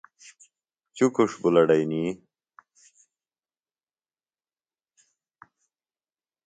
چُکُݜ 0.95 1.31
بُلڈئنی۔ 1.41 2.03